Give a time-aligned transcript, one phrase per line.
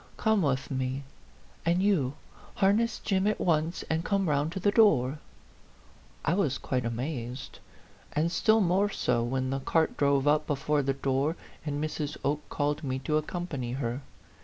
[0.17, 1.03] Come with me.
[1.63, 2.15] And you,
[2.55, 5.19] harness Jim at once and come round to the door."
[6.25, 7.59] I was quite amazed;
[8.13, 11.35] and still more so when the cart drove up before the door,
[11.67, 12.17] and Mrs.
[12.25, 14.01] Oke called me to accompany her.